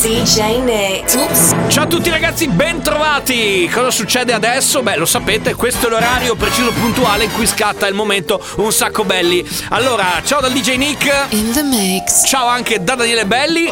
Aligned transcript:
DJ 0.00 0.62
Nick. 0.62 1.14
Oops. 1.14 1.54
Ciao 1.68 1.84
a 1.84 1.86
tutti 1.86 2.08
ragazzi, 2.08 2.48
bentrovati! 2.48 3.68
Cosa 3.70 3.90
succede 3.90 4.32
adesso? 4.32 4.82
Beh, 4.82 4.96
lo 4.96 5.04
sapete, 5.04 5.54
questo 5.54 5.88
è 5.88 5.90
l'orario 5.90 6.36
preciso 6.36 6.72
puntuale 6.72 7.24
in 7.24 7.32
cui 7.32 7.46
scatta 7.46 7.86
il 7.86 7.94
momento 7.94 8.42
un 8.56 8.72
sacco 8.72 9.04
belli. 9.04 9.46
Allora, 9.68 10.22
ciao 10.24 10.40
dal 10.40 10.52
DJ 10.52 10.76
Nick. 10.76 11.26
In 11.30 11.52
the 11.52 11.62
mix. 11.62 12.26
Ciao 12.26 12.46
anche 12.46 12.82
da 12.82 12.94
Daniele 12.94 13.26
Belli. 13.26 13.68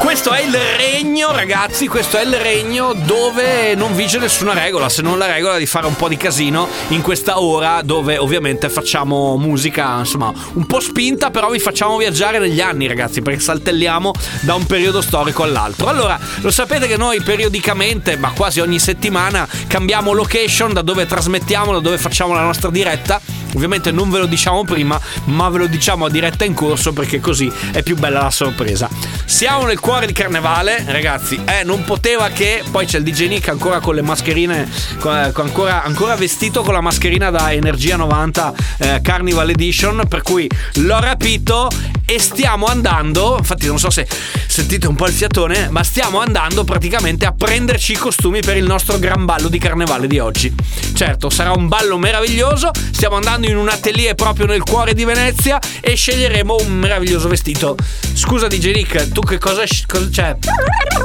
Questo 0.00 0.30
è 0.30 0.42
il 0.42 0.56
regno, 0.76 1.32
ragazzi, 1.32 1.88
questo 1.88 2.18
è 2.18 2.22
il 2.22 2.34
regno 2.34 2.92
dove 2.94 3.74
non 3.74 3.96
vige 3.96 4.18
nessuna 4.18 4.52
regola, 4.52 4.88
se 4.88 5.02
non 5.02 5.18
la 5.18 5.26
regola 5.26 5.58
di 5.58 5.66
fare 5.66 5.86
un 5.86 5.96
po' 5.96 6.08
di 6.08 6.16
casino 6.16 6.68
in 6.88 7.02
questa 7.02 7.40
ora 7.40 7.82
dove 7.82 8.16
ovviamente 8.16 8.68
facciamo 8.68 9.36
musica, 9.36 9.98
insomma, 9.98 10.32
un 10.52 10.66
po' 10.66 10.78
spinta, 10.78 11.30
però 11.30 11.50
vi 11.50 11.58
facciamo 11.58 11.96
viaggiare 11.96 12.38
negli 12.38 12.60
anni, 12.60 12.86
ragazzi, 12.86 13.22
perché 13.22 13.40
saltelliamo 13.40 14.12
da 14.42 14.54
un 14.54 14.64
periodo 14.66 15.02
storico 15.02 15.42
all'altro. 15.48 15.88
Allora, 15.88 16.18
lo 16.40 16.50
sapete 16.50 16.86
che 16.86 16.96
noi 16.96 17.20
periodicamente, 17.20 18.16
ma 18.16 18.30
quasi 18.30 18.60
ogni 18.60 18.78
settimana, 18.78 19.46
cambiamo 19.66 20.12
location 20.12 20.72
da 20.72 20.82
dove 20.82 21.06
trasmettiamo, 21.06 21.72
da 21.72 21.80
dove 21.80 21.98
facciamo 21.98 22.34
la 22.34 22.42
nostra 22.42 22.70
diretta. 22.70 23.20
Ovviamente 23.54 23.90
non 23.90 24.10
ve 24.10 24.18
lo 24.18 24.26
diciamo 24.26 24.64
prima, 24.64 25.00
ma 25.24 25.48
ve 25.48 25.58
lo 25.58 25.66
diciamo 25.66 26.04
a 26.04 26.10
diretta 26.10 26.44
in 26.44 26.54
corso 26.54 26.92
perché 26.92 27.20
così 27.20 27.50
è 27.72 27.82
più 27.82 27.96
bella 27.96 28.22
la 28.22 28.30
sorpresa. 28.30 28.88
Siamo 29.24 29.66
nel 29.66 29.80
cuore 29.80 30.06
di 30.06 30.12
carnevale, 30.12 30.84
ragazzi. 30.86 31.40
Eh, 31.44 31.64
non 31.64 31.84
poteva 31.84 32.28
che. 32.28 32.62
Poi 32.70 32.86
c'è 32.86 32.98
il 32.98 33.04
DJ 33.04 33.28
Nick 33.28 33.48
ancora 33.48 33.80
con 33.80 33.94
le 33.94 34.02
mascherine, 34.02 34.68
con- 34.98 35.30
con 35.32 35.46
ancora, 35.46 35.82
ancora 35.82 36.14
vestito 36.14 36.62
con 36.62 36.74
la 36.74 36.80
mascherina 36.80 37.30
da 37.30 37.52
Energia 37.52 37.96
90 37.96 38.54
eh, 38.78 39.00
Carnival 39.02 39.50
Edition. 39.50 40.02
Per 40.08 40.22
cui 40.22 40.48
l'ho 40.74 41.00
rapito 41.00 41.68
e 42.04 42.18
stiamo 42.18 42.66
andando. 42.66 43.36
Infatti, 43.38 43.66
non 43.66 43.78
so 43.78 43.90
se 43.90 44.06
sentite 44.46 44.86
un 44.86 44.94
po' 44.94 45.06
il 45.06 45.12
fiatone, 45.12 45.68
ma 45.70 45.84
stiamo 45.84 46.20
andando 46.20 46.64
praticamente 46.64 47.26
a 47.26 47.32
prenderci 47.32 47.92
i 47.92 47.96
costumi 47.96 48.40
per 48.40 48.56
il 48.56 48.64
nostro 48.64 48.98
gran 48.98 49.24
ballo 49.24 49.48
di 49.48 49.58
carnevale 49.58 50.06
di 50.06 50.18
oggi. 50.18 50.52
Certo, 50.94 51.28
sarà 51.30 51.52
un 51.52 51.68
ballo 51.68 51.98
meraviglioso. 51.98 52.70
Stiamo 52.90 53.16
andando 53.16 53.37
in 53.46 53.56
un 53.56 53.68
atelier 53.68 54.14
proprio 54.14 54.46
nel 54.46 54.62
cuore 54.62 54.94
di 54.94 55.04
Venezia 55.04 55.58
e 55.80 55.94
sceglieremo 55.94 56.56
un 56.60 56.72
meraviglioso 56.72 57.28
vestito. 57.28 57.76
Scusa 58.14 58.46
DJ 58.46 58.72
Nick, 58.72 59.12
tu 59.12 59.20
che 59.20 59.38
cosa, 59.38 59.62
cosa 59.86 60.08
c'è? 60.08 60.36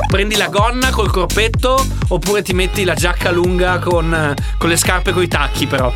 Prendi 0.07 0.35
la 0.35 0.47
gonna 0.47 0.89
col 0.89 1.11
corpetto 1.11 1.85
oppure 2.07 2.41
ti 2.41 2.53
metti 2.53 2.83
la 2.83 2.93
giacca 2.93 3.31
lunga 3.31 3.79
con, 3.79 4.33
con 4.57 4.69
le 4.69 4.77
scarpe 4.77 5.11
coi 5.11 5.27
tacchi 5.27 5.67
però? 5.67 5.93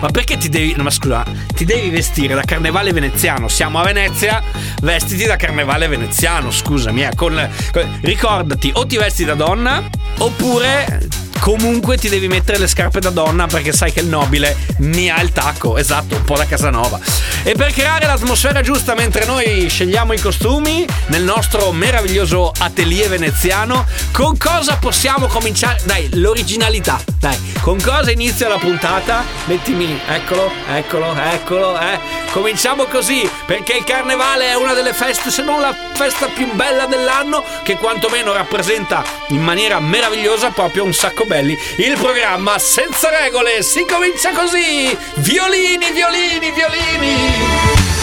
Ma 0.00 0.08
perché 0.08 0.36
ti 0.36 0.48
devi... 0.48 0.74
No, 0.76 0.82
ma 0.82 0.90
scusa, 0.90 1.24
ti 1.54 1.64
devi 1.64 1.90
vestire 1.90 2.34
da 2.34 2.42
carnevale 2.42 2.92
veneziano. 2.92 3.48
Siamo 3.48 3.80
a 3.80 3.84
Venezia, 3.84 4.42
vestiti 4.82 5.24
da 5.24 5.36
carnevale 5.36 5.88
veneziano, 5.88 6.50
scusami. 6.50 7.04
Eh, 7.04 7.14
con, 7.14 7.48
con- 7.72 7.98
ricordati, 8.02 8.70
o 8.74 8.86
ti 8.86 8.96
vesti 8.96 9.24
da 9.24 9.34
donna 9.34 9.82
oppure 10.18 11.19
comunque 11.40 11.96
ti 11.96 12.08
devi 12.08 12.28
mettere 12.28 12.58
le 12.58 12.68
scarpe 12.68 13.00
da 13.00 13.10
donna 13.10 13.46
perché 13.46 13.72
sai 13.72 13.92
che 13.92 14.00
il 14.00 14.06
nobile 14.06 14.56
mi 14.78 15.10
ha 15.10 15.20
il 15.20 15.32
tacco, 15.32 15.76
esatto, 15.76 16.16
un 16.16 16.24
po' 16.24 16.36
da 16.36 16.46
Casanova. 16.46 17.00
E 17.42 17.54
per 17.54 17.72
creare 17.72 18.06
l'atmosfera 18.06 18.60
giusta 18.60 18.94
mentre 18.94 19.24
noi 19.24 19.68
scegliamo 19.68 20.12
i 20.12 20.20
costumi 20.20 20.84
nel 21.06 21.22
nostro 21.22 21.72
meraviglioso 21.72 22.52
atelier 22.58 23.08
veneziano, 23.08 23.86
con 24.12 24.36
cosa 24.36 24.76
possiamo 24.76 25.26
cominciare? 25.26 25.80
Dai, 25.84 26.08
l'originalità, 26.14 27.00
dai, 27.18 27.54
con 27.62 27.80
cosa 27.80 28.10
inizia 28.10 28.48
la 28.48 28.58
puntata? 28.58 29.24
Mettimi, 29.46 29.98
eccolo, 30.06 30.50
eccolo, 30.68 31.14
eccolo, 31.16 31.80
eh. 31.80 31.98
Cominciamo 32.30 32.84
così, 32.84 33.28
perché 33.46 33.78
il 33.78 33.84
carnevale 33.84 34.48
è 34.48 34.54
una 34.54 34.74
delle 34.74 34.92
feste, 34.92 35.30
se 35.30 35.42
non 35.42 35.60
la 35.60 35.74
festa 35.94 36.26
più 36.26 36.52
bella 36.52 36.86
dell'anno, 36.86 37.42
che 37.62 37.76
quantomeno 37.76 38.32
rappresenta 38.32 39.02
in 39.28 39.42
maniera 39.42 39.80
meravigliosa 39.80 40.50
proprio 40.50 40.84
un 40.84 40.92
sacco 40.92 41.24
belli. 41.30 41.56
Il 41.76 41.96
programma 41.96 42.58
senza 42.58 43.08
regole 43.08 43.62
si 43.62 43.84
comincia 43.84 44.32
così! 44.32 44.96
Violini, 45.14 45.92
violini, 45.92 46.50
violini! 46.50 47.99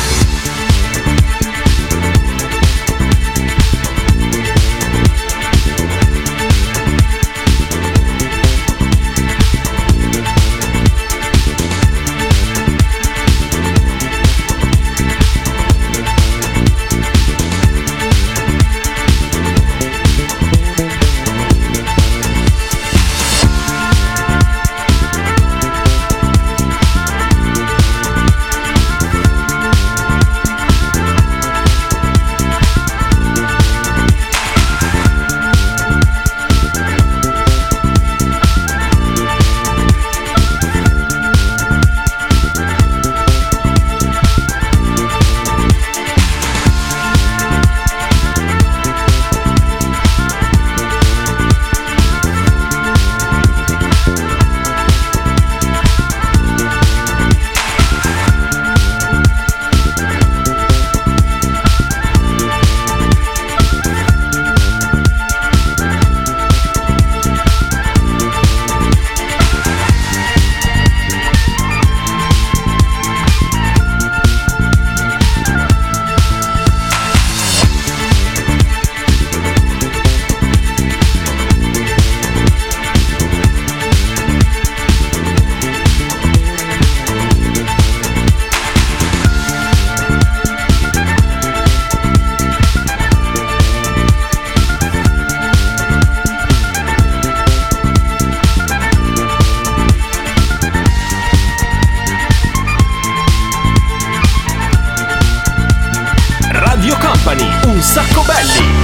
Un 107.68 107.82
sacco 107.82 108.22
belli. 108.24 108.77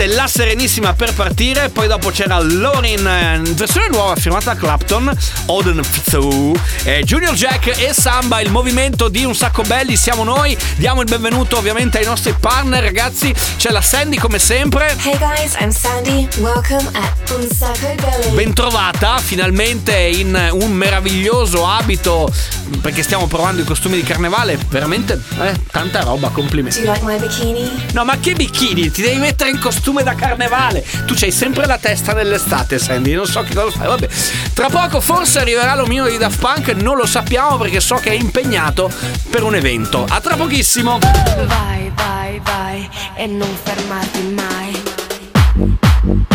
Ovviamente 0.00 0.16
la 0.16 0.26
Serenissima 0.26 0.94
per 0.94 1.12
partire. 1.12 1.68
Poi 1.68 1.86
dopo 1.86 2.08
c'era 2.08 2.38
Lorin, 2.40 3.06
eh, 3.06 3.40
versione 3.52 3.88
nuova 3.88 4.16
firmata 4.16 4.54
Clapton, 4.54 5.14
Oden 5.46 5.82
Fitzou, 5.82 6.54
eh, 6.84 7.02
Junior 7.04 7.34
Jack 7.34 7.78
e 7.78 7.92
Samba. 7.92 8.40
Il 8.40 8.50
movimento 8.50 9.08
di 9.08 9.24
un 9.24 9.34
sacco 9.34 9.62
belli. 9.62 9.96
Siamo 9.96 10.24
noi. 10.24 10.56
Diamo 10.76 11.02
il 11.02 11.06
benvenuto 11.06 11.58
ovviamente 11.58 11.98
ai 11.98 12.06
nostri 12.06 12.34
partner, 12.38 12.82
ragazzi. 12.82 13.34
C'è 13.58 13.70
la 13.70 13.82
Sandy 13.82 14.16
come 14.16 14.38
sempre. 14.38 14.96
Hey 15.02 15.18
guys, 15.18 15.54
I'm 15.60 15.70
Sandy. 15.70 16.26
Welcome 16.38 16.88
at 16.94 17.30
Un 17.30 17.46
Sacco 17.54 17.94
Gully. 17.96 18.34
Bentrovata 18.34 19.18
finalmente 19.18 19.94
in 19.94 20.48
un 20.52 20.72
meraviglioso 20.72 21.66
abito 21.66 22.32
perché 22.80 23.02
stiamo 23.02 23.26
provando 23.26 23.60
i 23.60 23.64
costumi 23.64 23.96
di 23.96 24.02
carnevale. 24.02 24.58
Veramente 24.70 25.20
eh, 25.40 25.60
tanta 25.70 26.00
roba, 26.00 26.30
complimenti. 26.30 26.80
Do 26.80 26.86
you 26.86 26.92
like 26.94 27.04
my 27.04 27.18
bikini? 27.18 27.70
No, 27.92 28.04
ma 28.04 28.18
che 28.18 28.32
bikini? 28.32 28.90
Ti 28.90 29.02
devi 29.02 29.18
mettere 29.18 29.50
in 29.50 29.58
costume 29.58 29.88
da 30.02 30.14
carnevale. 30.14 30.84
Tu 31.06 31.14
c'hai 31.14 31.32
sempre 31.32 31.66
la 31.66 31.78
testa 31.78 32.12
nell'estate, 32.12 32.78
Sandy. 32.78 33.14
Non 33.14 33.26
so 33.26 33.42
che 33.42 33.54
cosa 33.54 33.76
fai. 33.76 33.86
Vabbè. 33.88 34.08
Tra 34.54 34.68
poco 34.68 35.00
forse 35.00 35.40
arriverà 35.40 35.74
l'omino 35.74 36.08
di 36.08 36.16
Daft 36.16 36.38
Punk. 36.38 36.68
Non 36.70 36.96
lo 36.96 37.06
sappiamo 37.06 37.56
perché 37.56 37.80
so 37.80 37.96
che 37.96 38.10
è 38.10 38.14
impegnato 38.14 38.90
per 39.30 39.42
un 39.42 39.54
evento. 39.54 40.06
A 40.08 40.20
tra 40.20 40.36
pochissimo. 40.36 40.98
Vai, 40.98 41.92
vai, 41.94 42.40
vai 42.42 42.88
e 43.16 43.26
non 43.26 43.48
fermarti 43.62 44.22
mai. 44.34 44.82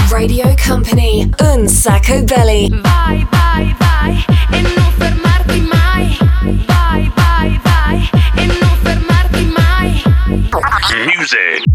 Radio 0.10 0.54
Company. 0.66 1.30
Un 1.40 1.68
Sacco 1.68 2.22
Belly. 2.24 2.70
Vai, 2.82 3.28
vai, 3.32 3.76
vai 3.80 4.26
e 4.52 4.62
non 4.62 4.92
fermarti 4.98 5.62
mai. 5.62 6.18
Vai, 6.66 7.12
vai, 7.16 7.60
vai 7.64 8.10
e 8.36 8.46
non 8.46 8.78
fermarti 8.84 9.54
mai. 9.56 10.04
Music. 11.18 11.75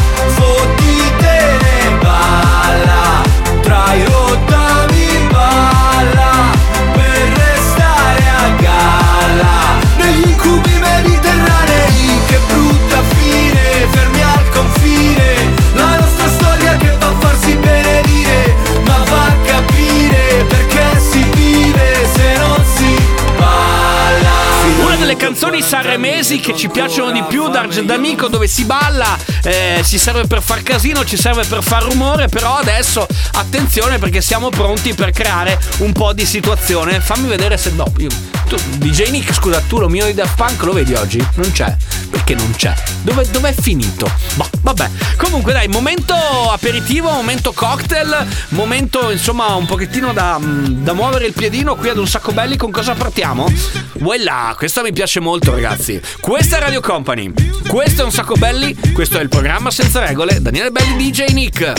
Sanremesi 26.21 26.39
che 26.39 26.55
ci 26.55 26.69
piacciono 26.69 27.11
di 27.11 27.23
più 27.23 27.49
d'Argent 27.49 27.87
D'Amico 27.87 28.27
dove 28.27 28.47
si 28.47 28.63
balla, 28.65 29.17
eh, 29.43 29.81
si 29.83 29.97
serve 29.97 30.27
per 30.27 30.41
far 30.41 30.61
casino, 30.61 31.03
ci 31.03 31.17
serve 31.17 31.43
per 31.45 31.63
far 31.63 31.83
rumore, 31.83 32.27
però 32.27 32.57
adesso 32.57 33.07
attenzione 33.33 33.97
perché 33.97 34.21
siamo 34.21 34.49
pronti 34.49 34.93
per 34.93 35.11
creare 35.11 35.59
un 35.79 35.91
po' 35.91 36.13
di 36.13 36.25
situazione. 36.25 36.99
Fammi 36.99 37.27
vedere 37.27 37.57
se 37.57 37.71
no. 37.71 37.91
Io, 37.97 38.09
tu, 38.47 38.55
DJ 38.77 39.09
Nick, 39.09 39.33
scusa, 39.33 39.61
tu 39.61 39.79
lo 39.79 39.89
mio 39.89 40.05
di 40.05 40.13
Daft 40.13 40.35
Punk 40.35 40.61
lo 40.63 40.73
vedi 40.73 40.93
oggi? 40.93 41.25
Non 41.35 41.51
c'è. 41.51 41.75
Perché 42.11 42.35
non 42.35 42.51
c'è? 42.55 42.73
Dove, 43.01 43.25
dov'è 43.31 43.53
finito? 43.53 44.11
Boh, 44.35 44.49
vabbè. 44.61 44.89
Comunque 45.15 45.53
dai, 45.53 45.67
momento 45.69 46.13
aperitivo, 46.13 47.09
momento 47.09 47.51
cocktail, 47.53 48.27
momento 48.49 49.09
insomma 49.09 49.55
un 49.55 49.65
pochettino 49.65 50.13
da, 50.13 50.37
mm, 50.37 50.83
da 50.83 50.93
muovere 50.93 51.25
il 51.25 51.33
piedino 51.33 51.75
qui 51.75 51.89
ad 51.89 51.97
un 51.97 52.07
sacco 52.07 52.31
belli. 52.31 52.57
Con 52.57 52.69
cosa 52.69 52.93
partiamo? 52.93 53.51
Voilà, 53.99 54.53
questa 54.57 54.81
mi 54.81 54.91
piace 54.91 55.19
molto 55.19 55.51
ragazzi. 55.51 55.99
Questa 56.19 56.57
è 56.57 56.59
Radio 56.59 56.81
Company. 56.81 57.31
Questo 57.67 58.01
è 58.01 58.05
un 58.05 58.11
sacco 58.11 58.35
belli. 58.35 58.75
Questo 58.93 59.17
è 59.17 59.21
il 59.21 59.29
programma 59.29 59.71
senza 59.71 60.05
regole. 60.05 60.41
Daniele 60.41 60.71
Belli 60.71 61.09
DJ 61.09 61.31
Nick. 61.31 61.73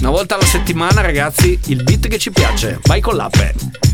Una 0.00 0.10
volta 0.10 0.34
alla 0.34 0.44
settimana 0.44 1.00
ragazzi, 1.00 1.58
il 1.66 1.82
beat 1.82 2.08
che 2.08 2.18
ci 2.18 2.30
piace. 2.30 2.78
Vai 2.84 3.00
con 3.00 3.16
l'appe. 3.16 3.87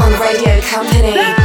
on 0.00 0.12
Radio 0.20 0.60
Company. 0.60 1.37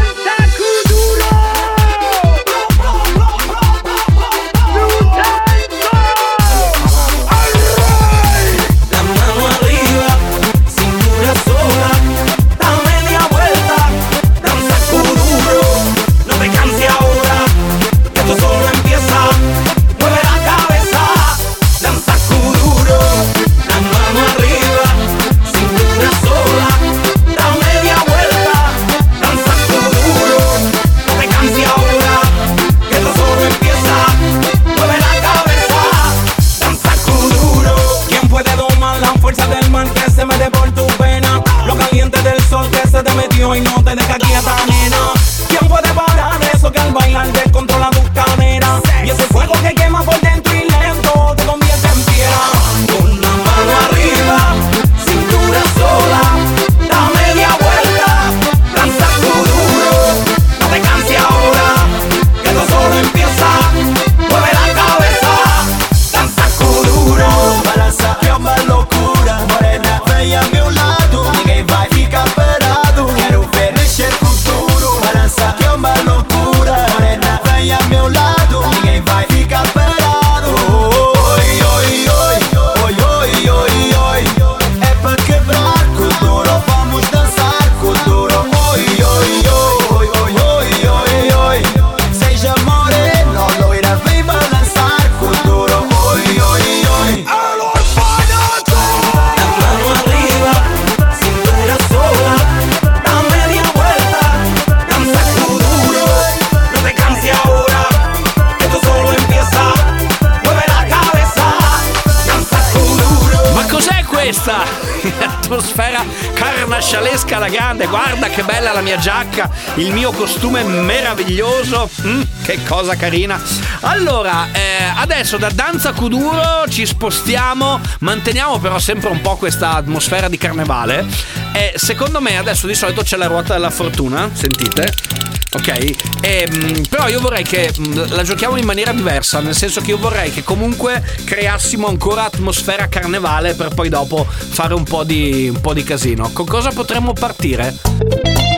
alla 117.44 117.50
grande, 117.50 117.88
guarda 117.88 118.30
che 118.30 118.44
bella 118.44 118.72
la 118.72 118.82
mia 118.82 118.98
giacca, 118.98 119.50
il 119.76 119.92
mio 119.92 120.12
costume 120.12 120.64
meraviglioso, 120.64 121.90
mm, 122.02 122.22
che 122.44 122.64
cosa 122.66 122.96
carina. 122.96 123.42
Allora, 123.82 124.48
eh, 124.54 124.94
adesso 124.96 125.38
da 125.38 125.50
Danza 125.50 125.92
Kuduro 125.92 126.66
ci 126.70 126.86
spostiamo, 126.86 127.82
manteniamo 128.00 128.60
però 128.60 128.80
sempre 128.80 129.10
un 129.10 129.20
po' 129.20 129.36
questa 129.36 129.74
atmosfera 129.74 130.30
di 130.30 130.38
carnevale 130.38 131.06
e 131.52 131.74
secondo 131.76 132.22
me 132.22 132.38
adesso 132.38 132.66
di 132.66 132.76
solito 132.76 133.02
c'è 133.02 133.18
la 133.18 133.28
ruota 133.28 133.54
della 133.54 133.72
fortuna, 133.72 134.30
sentite 134.32 135.33
ok? 135.54 136.22
E, 136.22 136.48
mh, 136.50 136.88
però 136.90 137.08
io 137.08 137.20
vorrei 137.20 137.44
che 137.44 137.72
mh, 137.76 138.16
la 138.16 138.24
giochiamo 138.24 138.58
in 138.58 138.66
maniera 138.66 138.92
diversa, 138.92 139.40
nel 139.40 139.56
senso 139.56 139.82
che 139.82 139.92
io 139.92 139.98
vorrei 139.98 140.32
che 140.32 140.44
comunque 140.44 141.04
creassimo 141.24 141.88
ancora 141.88 142.26
atmosfera 142.26 142.88
carnevale 142.88 143.54
per 143.54 143.74
poi 143.74 143.90
dopo 143.90 144.26
fare 144.28 144.74
un 144.74 144.84
po' 144.84 145.04
di, 145.04 145.50
un 145.54 145.62
po 145.62 145.74
di 145.74 145.84
casino. 145.84 146.32
Con 146.34 146.46
cosa 146.46 146.72
potremmo 146.72 147.14
partire? 147.14 147.76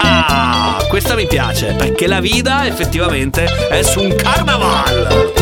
Ah, 0.01 0.83
questa 0.87 1.15
mi 1.15 1.27
piace, 1.27 1.73
perché 1.73 2.07
la 2.07 2.19
vita 2.19 2.65
effettivamente 2.65 3.45
è 3.69 3.81
su 3.81 4.01
un 4.01 4.15
carnaval. 4.15 5.33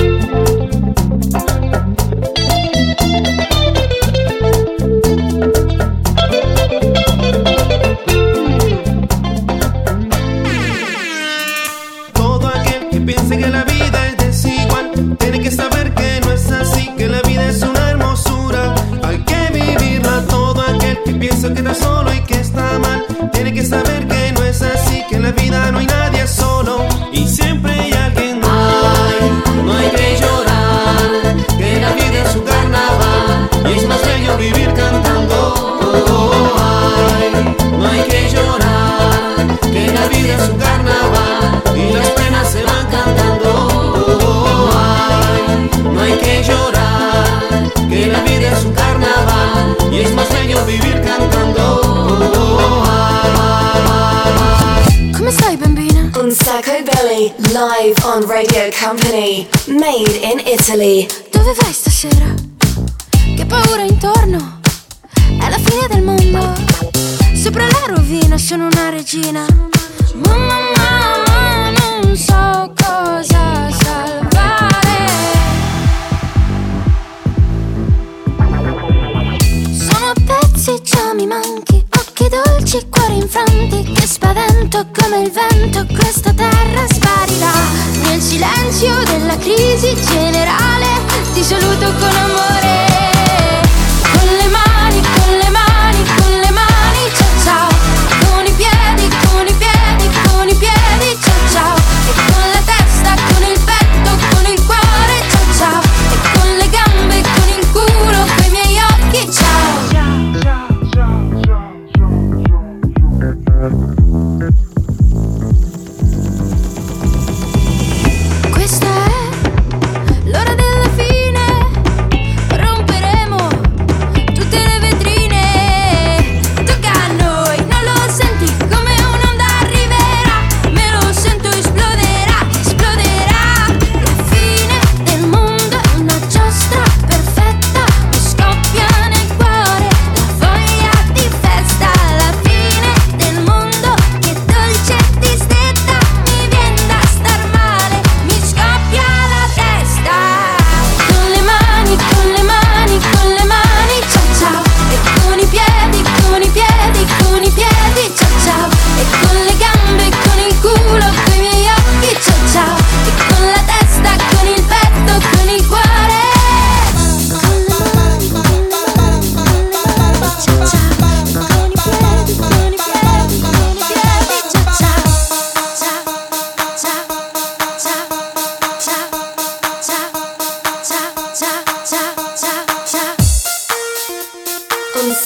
Italy. 60.54 61.23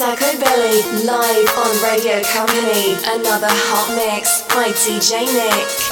Sacco 0.07 0.39
Belly, 0.39 1.03
live 1.03 1.49
on 1.57 1.83
Radio 1.83 2.23
Company. 2.23 2.95
Another 3.11 3.51
hot 3.51 3.93
mix 3.93 4.41
by 4.43 4.69
DJ 4.71 5.27
Nick. 5.27 5.86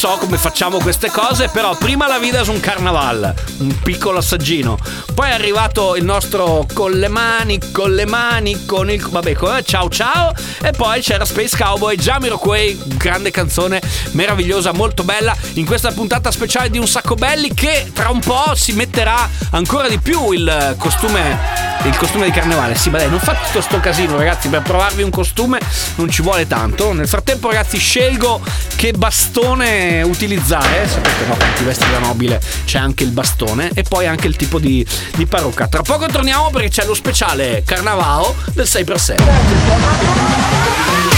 So 0.00 0.16
come 0.16 0.38
facciamo 0.38 0.78
queste 0.78 1.10
cose, 1.10 1.50
però 1.50 1.76
prima 1.76 2.08
la 2.08 2.18
vita 2.18 2.42
su 2.42 2.52
un 2.52 2.60
carnaval, 2.60 3.34
un 3.58 3.80
piccolo 3.82 4.16
assaggino. 4.16 4.78
Poi 5.14 5.28
è 5.28 5.32
arrivato 5.32 5.94
il 5.94 6.04
nostro 6.04 6.64
con 6.72 6.92
le 6.92 7.08
mani, 7.08 7.60
con 7.70 7.94
le 7.94 8.06
mani, 8.06 8.64
con 8.64 8.90
il. 8.90 9.06
Vabbè, 9.06 9.34
con- 9.34 9.60
ciao 9.62 9.90
ciao. 9.90 10.32
E 10.62 10.70
poi 10.70 11.02
c'era 11.02 11.26
Space 11.26 11.54
Cowboy, 11.54 11.96
Jamiroquai, 11.96 12.80
grande 12.96 13.30
canzone 13.30 13.82
meravigliosa, 14.12 14.72
molto 14.72 15.04
bella. 15.04 15.36
In 15.54 15.66
questa 15.66 15.92
puntata 15.92 16.30
speciale 16.30 16.70
di 16.70 16.78
Un 16.78 16.88
Sacco 16.88 17.14
Belli, 17.14 17.52
che 17.52 17.90
tra 17.92 18.08
un 18.08 18.20
po' 18.20 18.54
si 18.54 18.72
metterà 18.72 19.28
ancora 19.50 19.86
di 19.86 19.98
più 19.98 20.32
il 20.32 20.76
costume. 20.78 21.68
Il 21.82 21.96
costume 21.96 22.26
di 22.26 22.30
carnevale, 22.30 22.74
sì, 22.74 22.90
dai, 22.90 23.08
non 23.08 23.18
fate 23.18 23.46
tutto 23.46 23.60
sto 23.62 23.80
casino, 23.80 24.16
ragazzi. 24.16 24.48
Per 24.48 24.62
provarvi 24.62 25.02
un 25.02 25.10
costume 25.10 25.60
non 25.96 26.10
ci 26.10 26.22
vuole 26.22 26.46
tanto. 26.46 26.94
Nel 26.94 27.08
frattempo, 27.08 27.48
ragazzi, 27.48 27.76
scelgo 27.76 28.40
che 28.76 28.92
bastone 28.92 29.89
utilizzare. 30.02 30.88
Sapete, 30.88 31.26
no, 31.26 31.36
quando 31.36 31.56
ti 31.56 31.64
vesti 31.64 31.90
da 31.90 31.98
nobile 31.98 32.40
c'è 32.64 32.78
anche 32.78 33.04
il 33.04 33.10
bastone 33.10 33.70
e 33.74 33.82
poi 33.82 34.06
anche 34.06 34.26
il 34.26 34.36
tipo 34.36 34.58
di, 34.58 34.86
di 35.16 35.26
parrucca. 35.26 35.68
Tra 35.68 35.82
poco 35.82 36.06
torniamo 36.06 36.50
perché 36.50 36.68
c'è 36.68 36.84
lo 36.84 36.94
speciale 36.94 37.62
Carnavao 37.64 38.34
del 38.52 38.66
6x6. 38.66 41.09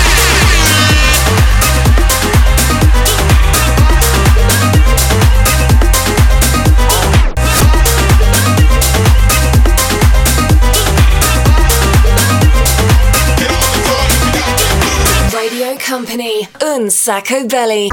Company, 15.92 16.48
Un 16.62 16.88
Sacco 16.88 17.46
Belly. 17.46 17.90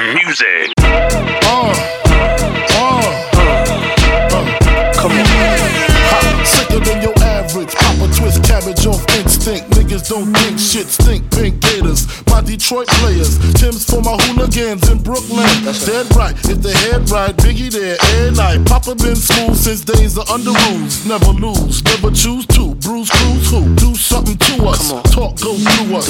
Music. 0.00 0.72
Come 0.80 1.28
on. 5.12 5.26
Ha, 6.08 6.44
sicker 6.46 6.80
than 6.80 7.02
your 7.02 7.12
average. 7.20 7.74
Papa 7.74 8.08
twist 8.16 8.42
cabbage 8.42 8.86
off 8.86 9.04
instinct. 9.18 9.68
Niggas 9.72 10.08
don't 10.08 10.32
think 10.32 10.58
shit 10.58 10.86
stink. 10.86 11.30
Pink 11.30 11.60
Gators, 11.60 12.06
my 12.28 12.40
Detroit 12.40 12.88
players. 12.88 13.36
Tim's 13.52 13.84
for 13.84 14.00
my 14.00 14.16
hooligans 14.22 14.88
in 14.88 15.02
Brooklyn. 15.02 15.44
Dead 15.84 16.08
right, 16.16 16.34
if 16.48 16.62
the 16.62 16.72
head 16.88 17.10
right, 17.10 17.36
Biggie 17.36 17.70
there 17.70 17.98
every 18.00 18.34
night. 18.34 18.64
Papa 18.64 18.94
been 18.94 19.14
smooth 19.14 19.56
since 19.56 19.82
days 19.84 20.16
of 20.16 20.26
under 20.30 20.52
rules. 20.72 21.04
Never 21.04 21.32
lose, 21.36 21.84
never 21.84 22.10
choose 22.12 22.46
to. 22.56 22.74
Bruise, 22.76 23.10
cruise, 23.10 23.50
who? 23.50 23.74
Do 23.74 23.94
something 23.94 24.38
to 24.38 24.68
us. 24.68 24.88
Talk, 25.12 25.38
go 25.38 25.52
through 25.52 25.96
us. 25.96 26.08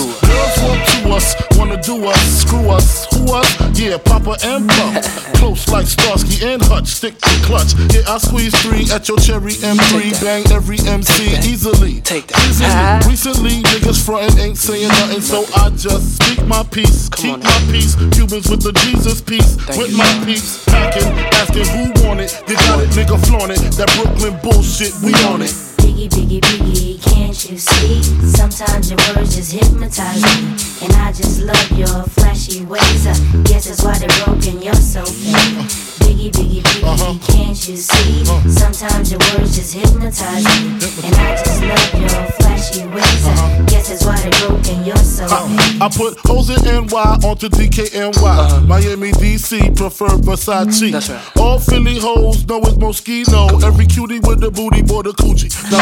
Do 1.82 2.06
us, 2.06 2.42
screw 2.42 2.70
us. 2.70 3.06
Who 3.14 3.34
us? 3.34 3.78
Yeah, 3.78 3.98
Papa 3.98 4.36
and 4.44 4.68
Pump. 4.68 5.04
Close 5.34 5.68
like 5.68 5.86
Starsky 5.86 6.46
and 6.46 6.62
Hutch, 6.62 6.86
stick 6.86 7.18
to 7.18 7.30
clutch. 7.42 7.74
Yeah, 7.92 8.06
I 8.06 8.18
squeeze 8.18 8.54
three 8.62 8.86
at 8.92 9.08
your 9.08 9.18
cherry 9.18 9.52
M3. 9.52 10.22
Bang 10.22 10.44
every 10.52 10.78
MC 10.78 11.34
easily. 11.42 12.00
Take 12.02 12.28
that. 12.28 12.38
Easily. 12.46 13.10
Recently, 13.10 13.62
niggas 13.70 14.04
frontin' 14.04 14.38
ain't 14.38 14.58
saying 14.58 14.88
nothing, 14.88 15.20
so 15.20 15.44
I 15.56 15.70
just 15.70 16.22
speak 16.22 16.46
my 16.46 16.62
peace. 16.62 17.08
Keep 17.10 17.42
my 17.42 17.58
peace. 17.70 17.96
Cubans 18.14 18.48
with 18.48 18.62
the 18.62 18.72
Jesus 18.86 19.20
peace. 19.20 19.56
with 19.76 19.96
my 19.96 20.22
peace. 20.24 20.64
Packing, 20.66 21.08
asking 21.42 21.66
who 21.66 22.06
want 22.06 22.20
it. 22.20 22.32
You 22.48 22.54
got 22.54 22.80
it, 22.80 22.90
nigga, 22.90 23.18
flaunt 23.26 23.52
it. 23.52 23.60
That 23.76 23.90
Brooklyn 23.98 24.38
bullshit, 24.42 24.94
we 25.02 25.14
on 25.26 25.42
it. 25.42 25.71
Biggie, 25.92 26.08
biggie, 26.08 26.40
biggie, 26.40 27.02
can't 27.02 27.50
you 27.50 27.58
see? 27.58 28.02
Sometimes 28.26 28.90
your 28.90 28.98
words 29.14 29.36
just 29.36 29.52
hypnotize 29.52 30.22
me. 30.22 30.56
And 30.86 30.92
I 30.96 31.12
just 31.12 31.42
love 31.42 31.78
your 31.78 32.04
flashy 32.16 32.64
ways. 32.64 33.06
I 33.06 33.12
guess 33.44 33.66
that's 33.66 33.84
why 33.84 33.98
they're 33.98 34.24
broken, 34.24 34.62
you're 34.62 34.72
so 34.72 35.04
fake. 35.04 35.92
Biggie, 36.00 36.30
biggie, 36.30 36.62
biggie, 36.62 36.82
uh-huh. 36.82 37.18
can't 37.30 37.68
you 37.68 37.76
see? 37.76 38.22
Uh-huh. 38.22 38.48
Sometimes 38.48 39.12
your 39.12 39.20
words 39.36 39.54
just 39.54 39.74
hypnotize 39.74 40.44
me. 40.44 40.80
And 41.04 41.14
I 41.14 41.36
just 41.36 41.60
love 41.60 42.00
your 42.00 42.24
flashy 42.40 42.86
ways. 42.86 43.26
I 43.26 43.32
uh-huh. 43.32 43.64
guess 43.66 43.88
that's 43.90 44.04
why 44.06 44.16
they're 44.16 44.48
broken, 44.48 44.84
you're 44.86 44.96
uh, 44.96 44.98
so 44.98 45.28
fake. 45.28 45.82
I 45.82 45.88
put 45.88 46.18
hoes 46.20 46.48
in 46.48 46.86
NY 46.86 47.18
onto 47.22 47.50
DKNY. 47.50 48.66
Miami, 48.66 49.12
DC, 49.12 49.76
prefer 49.76 50.08
Versace. 50.08 50.90
That's 50.90 51.10
right. 51.10 51.36
All 51.36 51.58
Philly 51.58 51.98
hoes 51.98 52.46
know 52.46 52.60
it's 52.60 52.78
Moschino. 52.78 53.62
Every 53.62 53.86
cutie 53.86 54.20
with 54.20 54.40
the 54.40 54.50
booty, 54.50 54.82
boy, 54.82 55.02
the 55.02 55.10
coochie. 55.10 55.50
Now 55.70 55.81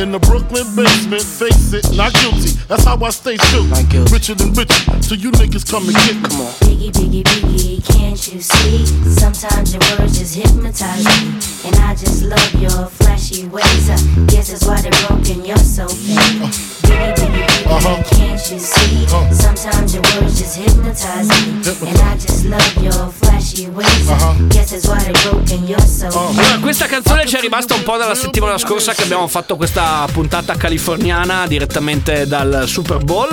in 0.00 0.12
the 0.12 0.18
Brooklyn 0.18 0.64
basement. 0.74 1.22
Face 1.22 1.72
it, 1.72 1.84
not 1.94 2.12
guilty. 2.14 2.56
That's 2.68 2.84
how 2.84 2.96
I 3.04 3.10
stay 3.10 3.36
true. 3.36 3.68
Richer 4.10 4.34
than 4.34 4.52
richer, 4.54 4.80
so 5.02 5.14
you 5.14 5.30
niggas 5.32 5.68
come 5.70 5.86
and 5.86 5.96
get 5.96 6.16
me. 6.16 6.22
Come 6.28 6.40
on. 6.40 6.52
Biggie, 6.64 6.90
biggie, 6.90 7.22
biggie, 7.22 7.84
can't 7.84 8.20
you 8.32 8.40
see? 8.40 8.86
Sometimes 9.04 9.74
your 9.74 9.82
words 9.98 10.18
just 10.18 10.34
hypnotize 10.34 11.04
me. 11.04 11.36
And 11.68 11.76
I 11.76 11.94
just 11.94 12.22
love 12.24 12.54
your 12.54 12.86
flashy 12.86 13.46
ways. 13.48 13.90
I 13.90 13.96
guess 14.26 14.48
that's 14.50 14.64
why 14.66 14.80
they're 14.80 14.92
broken, 15.06 15.44
you're 15.44 15.56
so 15.58 15.86
fake. 15.86 16.48
Biggie, 16.82 17.14
biggie, 17.14 17.46
biggie, 17.68 18.04
can't 18.16 18.50
you 18.50 18.58
see? 18.58 19.06
Sometimes 19.34 19.94
your 19.94 20.02
words 20.16 20.38
just 20.38 20.56
hypnotize 20.56 21.28
me. 21.28 21.60
And 21.88 21.98
I 22.00 22.16
just 22.16 22.44
love 22.46 22.76
your 22.82 23.12
flashy 23.20 23.68
ways. 23.68 24.08
I 24.08 24.48
guess 24.48 24.70
that's 24.70 24.88
why 24.88 24.98
they're 25.04 25.30
broken, 25.30 25.66
you're 25.66 25.80
so 25.80 26.10
fake. 26.10 26.38
Allora, 26.40 26.58
questa 26.60 26.86
canzone 26.86 27.26
ci 27.26 27.36
è 27.36 27.40
rimasta 27.40 27.74
un 27.74 27.82
po' 27.82 27.96
dalla 27.96 28.14
settimana 28.14 28.56
scorsa 28.58 28.92
che 28.92 29.02
abbiamo 29.02 29.26
fatto 29.28 29.56
questa 29.56 29.89
puntata 30.12 30.56
californiana 30.56 31.46
direttamente 31.46 32.26
dal 32.26 32.64
Super 32.66 32.98
Bowl. 32.98 33.28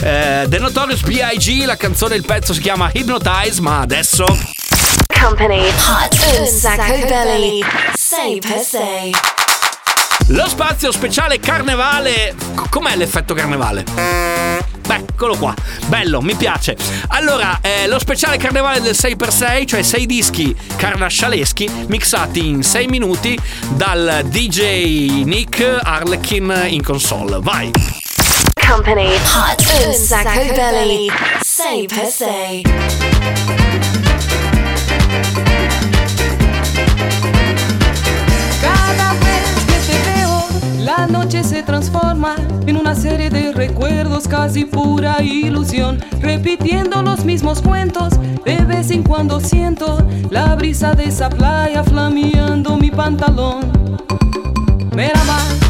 Eh, 0.00 0.46
The 0.48 0.58
Notorious 0.58 1.02
B.I.G. 1.02 1.64
La 1.64 1.76
canzone, 1.76 2.14
il 2.16 2.24
pezzo 2.24 2.52
si 2.52 2.60
chiama 2.60 2.90
Hypnotize, 2.92 3.60
ma 3.60 3.80
adesso. 3.80 4.24
Company, 5.20 5.68
hot 5.68 6.38
Un 6.38 6.46
Sacco 6.46 7.06
Belly. 7.06 7.60
Say 7.94 8.38
per 8.38 8.58
se. 8.58 9.41
Lo 10.28 10.48
spazio 10.48 10.92
speciale 10.92 11.38
carnevale. 11.40 12.34
C- 12.54 12.68
Com'è 12.68 12.96
l'effetto 12.96 13.34
carnevale? 13.34 13.84
Beh, 14.86 15.04
eccolo 15.12 15.36
qua. 15.36 15.54
Bello, 15.86 16.20
mi 16.22 16.34
piace. 16.34 16.76
Allora, 17.08 17.58
eh, 17.60 17.86
lo 17.86 17.98
speciale 17.98 18.36
carnevale 18.38 18.80
del 18.80 18.94
6x6, 18.94 19.66
cioè 19.66 19.82
6 19.82 20.06
dischi 20.06 20.56
carnascialeschi 20.76 21.68
mixati 21.88 22.46
in 22.46 22.62
6 22.62 22.86
minuti 22.86 23.38
dal 23.70 24.22
DJ 24.24 25.22
Nick 25.24 25.80
Harlequin 25.82 26.64
in 26.68 26.82
console. 26.82 27.38
Vai! 27.40 27.70
Company. 28.66 29.14
Hot. 29.34 29.84
Un 29.86 29.92
sacco 29.92 30.52
belly. 30.54 31.10
Say 31.42 31.86
per 31.86 32.06
se. 32.06 32.62
Cada 38.60 39.14
la 40.84 41.06
noche 41.06 41.44
se 41.44 41.62
transforma 41.62 42.34
en 42.66 42.76
una 42.76 42.94
serie 42.94 43.30
de 43.30 43.52
recuerdos, 43.52 44.26
casi 44.26 44.64
pura 44.64 45.22
ilusión. 45.22 45.98
Repitiendo 46.20 47.02
los 47.02 47.24
mismos 47.24 47.62
cuentos, 47.62 48.14
de 48.44 48.56
vez 48.64 48.90
en 48.90 49.02
cuando 49.02 49.40
siento 49.40 50.04
la 50.30 50.54
brisa 50.56 50.94
de 50.94 51.04
esa 51.04 51.28
playa 51.28 51.84
flameando 51.84 52.76
mi 52.76 52.90
pantalón. 52.90 53.70
Merhaba, 54.94 55.38
vamos 55.48 55.61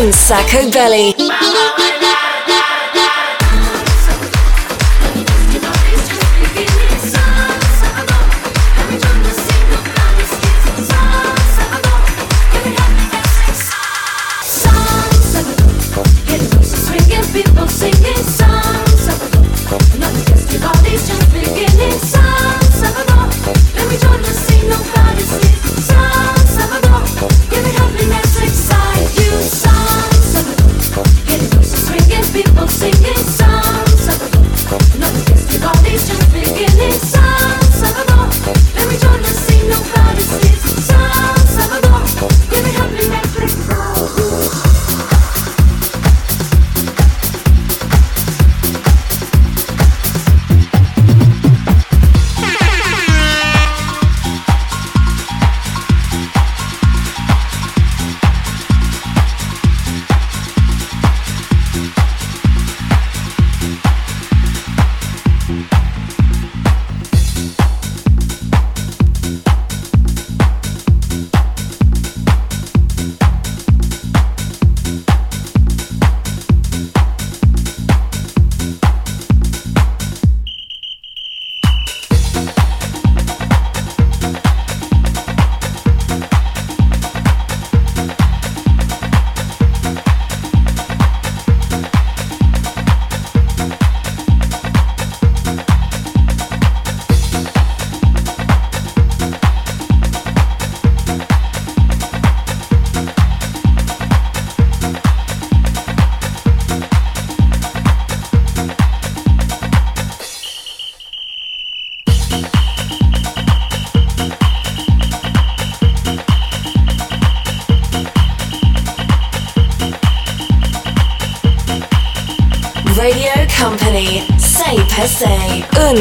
Un 0.00 0.10
sacco 0.14 0.66
belly. 0.70 1.14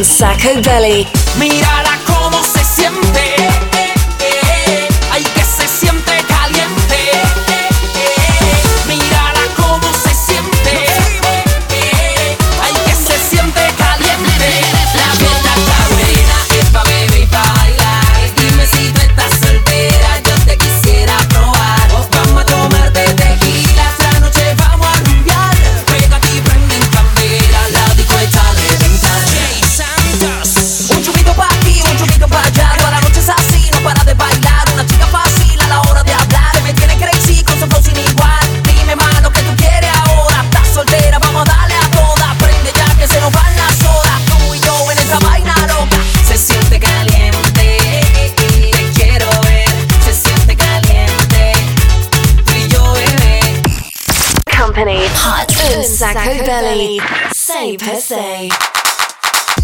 Sacco 0.03 0.61
Belly. 0.61 1.18
Sacco 56.37 56.43
Belly, 56.45 57.01
Say 57.33 57.75
Per 57.75 57.99
Se. 57.99 58.47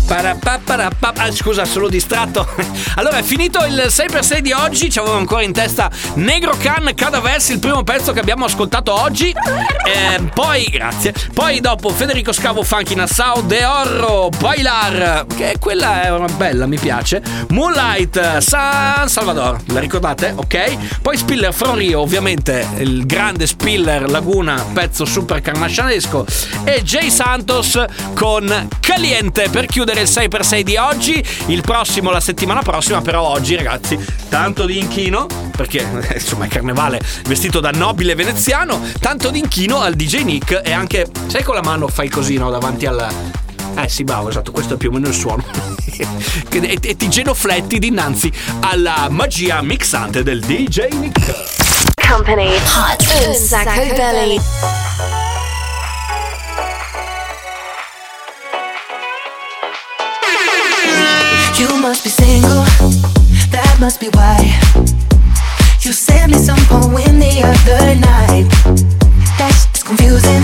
Parapapparappa- 0.07 1.04
Ah, 1.25 1.31
scusa, 1.31 1.65
sono 1.65 1.87
distratto. 1.87 2.47
Allora, 2.97 3.17
è 3.17 3.23
finito 3.23 3.59
il 3.65 3.87
6x6 3.89 4.37
di 4.39 4.53
oggi. 4.53 4.89
Ci 4.89 4.99
avevo 4.99 5.17
ancora 5.17 5.41
in 5.41 5.51
testa 5.51 5.91
Negro 6.13 6.55
Can 6.57 6.93
Cadaversi, 6.95 7.51
il 7.51 7.59
primo 7.59 7.83
pezzo 7.83 8.13
che 8.13 8.19
abbiamo 8.21 8.45
ascoltato 8.45 8.93
oggi. 8.93 9.33
Eh, 9.85 10.21
poi, 10.33 10.63
grazie. 10.71 11.13
Poi 11.33 11.59
dopo 11.59 11.89
Federico 11.89 12.31
Scavo 12.31 12.63
Funky 12.63 12.95
Nassau, 12.95 13.45
De 13.45 13.65
Orro, 13.65 14.29
Bailar, 14.39 15.25
che 15.35 15.57
quella 15.59 16.03
è 16.03 16.11
una 16.11 16.31
bella, 16.37 16.67
mi 16.67 16.79
piace. 16.79 17.21
Moonlight, 17.49 18.37
San 18.37 19.09
Salvador, 19.09 19.59
la 19.67 19.79
ricordate? 19.81 20.31
Ok. 20.35 21.01
Poi 21.01 21.17
Spiller 21.17 21.53
From 21.53 21.75
Rio, 21.75 21.99
ovviamente 21.99 22.65
il 22.77 23.05
grande 23.05 23.45
Spiller 23.45 24.09
Laguna, 24.09 24.63
pezzo 24.71 25.03
super 25.03 25.41
carnascianesco. 25.41 26.25
E 26.63 26.81
Jay 26.81 27.09
Santos 27.11 27.83
con 28.13 28.67
Caliente 28.79 29.49
per 29.49 29.65
chiudere 29.65 30.01
il 30.01 30.07
6x6 30.07 30.59
di 30.61 30.77
oggi. 30.77 31.14
Il 31.47 31.61
prossimo 31.61 32.09
la 32.09 32.19
settimana 32.19 32.61
prossima, 32.61 33.01
però 33.01 33.21
oggi, 33.21 33.55
ragazzi, 33.55 33.97
tanto 34.29 34.65
di 34.65 34.77
inchino, 34.77 35.27
perché 35.55 35.85
insomma 36.13 36.45
è 36.45 36.47
carnevale 36.47 37.01
vestito 37.27 37.59
da 37.59 37.71
nobile 37.71 38.15
veneziano, 38.15 38.81
tanto 38.99 39.29
di 39.29 39.39
inchino 39.39 39.79
al 39.79 39.95
DJ 39.95 40.23
Nick 40.23 40.61
e 40.63 40.71
anche, 40.71 41.07
sai 41.27 41.43
con 41.43 41.55
la 41.55 41.61
mano 41.61 41.87
fai 41.87 42.09
così, 42.09 42.37
no, 42.37 42.49
davanti 42.49 42.85
al... 42.85 43.07
Eh 43.77 43.89
sì, 43.89 44.03
bravo, 44.03 44.29
esatto, 44.29 44.51
questo 44.51 44.75
è 44.75 44.77
più 44.77 44.89
o 44.89 44.93
meno 44.93 45.07
il 45.07 45.13
suono. 45.13 45.43
E, 46.55 46.77
e 46.81 46.95
ti 46.95 47.09
genofletti 47.09 47.79
dinanzi 47.79 48.31
alla 48.61 49.07
magia 49.09 49.61
mixante 49.61 50.23
del 50.23 50.41
DJ 50.41 50.87
Nick. 50.93 51.33
Company, 52.07 52.47
Hot, 52.47 53.27
Un 53.27 53.33
Sacco 53.35 53.93
Belly. 53.93 55.24
You 61.57 61.69
must 61.79 62.03
be 62.03 62.09
single, 62.09 62.63
that 63.51 63.77
must 63.79 64.01
be 64.01 64.09
why. 64.09 64.37
You 65.79 65.93
sent 65.93 66.33
me 66.33 66.37
some 66.37 66.59
poem 66.67 67.17
the 67.17 67.43
other 67.47 67.95
night. 67.95 68.49
That's 69.37 69.81
confusing, 69.81 70.43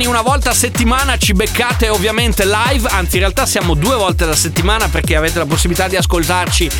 Company, 0.00 0.06
una 0.06 0.22
volta 0.22 0.50
a 0.50 0.54
settimana 0.54 1.16
ci 1.16 1.32
beccate 1.32 1.88
ovviamente 1.88 2.44
live, 2.46 2.88
anzi 2.88 3.16
in 3.16 3.20
realtà 3.22 3.44
siamo 3.44 3.74
due 3.74 3.96
volte 3.96 4.24
alla 4.24 4.34
settimana 4.34 4.88
perché 4.88 5.16
avete 5.16 5.38
la 5.38 5.46
possibilità 5.46 5.88
di 5.88 5.96
ascoltarci 5.96 6.70